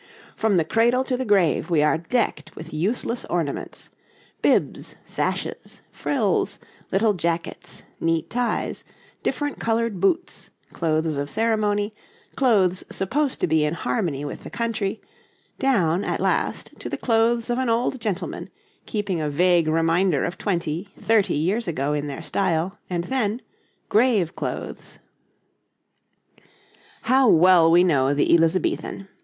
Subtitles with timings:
[0.35, 3.91] From the cradle to the grave we are decked with useless ornaments
[4.41, 6.57] bibs, sashes, frills,
[6.91, 8.83] little jackets, neat ties,
[9.21, 11.93] different coloured boots, clothes of ceremony,
[12.35, 14.99] clothes supposed to be in harmony with the country,
[15.59, 18.49] down, at last, to the clothes of an old gentleman,
[18.87, 23.39] keeping a vague reminder of twenty, thirty years ago in their style, and then
[23.87, 24.97] grave clothes.
[27.03, 29.07] How well we know the Elizabethan!